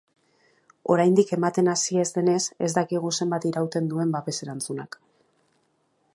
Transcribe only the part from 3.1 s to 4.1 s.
zenbat irauten